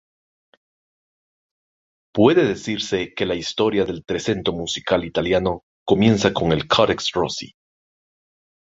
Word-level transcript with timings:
Puede 2.11 2.47
decirse 2.47 3.13
que 3.13 3.27
la 3.27 3.35
historia 3.35 3.85
del 3.85 4.03
trecento 4.03 4.51
musical 4.51 5.05
italiano 5.05 5.61
comienza 5.85 6.33
con 6.33 6.51
el 6.53 6.67
Codex 6.67 7.11
Rossi. 7.13 7.53